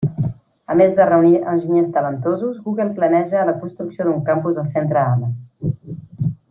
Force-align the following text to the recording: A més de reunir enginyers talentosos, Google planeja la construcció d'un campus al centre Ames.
A 0.75 0.77
més 0.79 0.95
de 0.99 1.05
reunir 1.09 1.41
enginyers 1.51 1.91
talentosos, 1.97 2.63
Google 2.69 2.89
planeja 2.97 3.47
la 3.51 3.57
construcció 3.61 4.09
d'un 4.09 4.27
campus 4.31 4.59
al 4.63 4.71
centre 4.75 5.05
Ames. 5.07 5.73